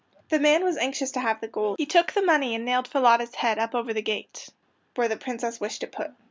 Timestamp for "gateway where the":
4.01-5.15